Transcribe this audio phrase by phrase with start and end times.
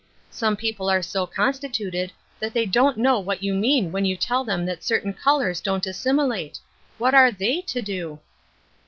[0.31, 4.43] Some people are so constituted that they don't know what you mean when you tell
[4.43, 6.57] them that certain colors don't as similate;
[6.97, 8.19] what are thei/ to do